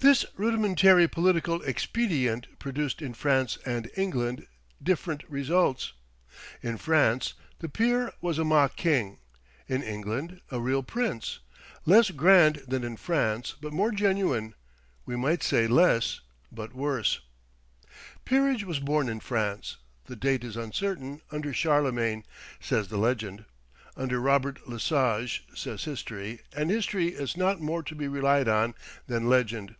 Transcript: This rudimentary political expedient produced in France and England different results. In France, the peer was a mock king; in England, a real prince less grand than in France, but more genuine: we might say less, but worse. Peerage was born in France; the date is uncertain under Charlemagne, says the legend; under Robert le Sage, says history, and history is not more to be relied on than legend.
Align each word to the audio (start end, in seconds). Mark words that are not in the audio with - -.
This 0.00 0.24
rudimentary 0.36 1.08
political 1.08 1.62
expedient 1.62 2.60
produced 2.60 3.02
in 3.02 3.12
France 3.12 3.58
and 3.66 3.90
England 3.96 4.46
different 4.80 5.24
results. 5.28 5.94
In 6.62 6.76
France, 6.76 7.32
the 7.58 7.68
peer 7.68 8.12
was 8.20 8.38
a 8.38 8.44
mock 8.44 8.76
king; 8.76 9.18
in 9.66 9.82
England, 9.82 10.40
a 10.52 10.60
real 10.60 10.84
prince 10.84 11.40
less 11.86 12.10
grand 12.12 12.62
than 12.68 12.84
in 12.84 12.96
France, 12.96 13.56
but 13.60 13.72
more 13.72 13.90
genuine: 13.90 14.54
we 15.06 15.16
might 15.16 15.42
say 15.42 15.66
less, 15.66 16.20
but 16.52 16.72
worse. 16.74 17.18
Peerage 18.24 18.62
was 18.62 18.78
born 18.78 19.08
in 19.08 19.18
France; 19.18 19.78
the 20.04 20.14
date 20.14 20.44
is 20.44 20.56
uncertain 20.56 21.20
under 21.32 21.52
Charlemagne, 21.52 22.22
says 22.60 22.88
the 22.88 22.98
legend; 22.98 23.44
under 23.96 24.20
Robert 24.20 24.68
le 24.68 24.78
Sage, 24.78 25.42
says 25.54 25.82
history, 25.82 26.42
and 26.54 26.70
history 26.70 27.08
is 27.08 27.36
not 27.36 27.60
more 27.60 27.82
to 27.82 27.96
be 27.96 28.06
relied 28.06 28.46
on 28.46 28.74
than 29.08 29.28
legend. 29.28 29.74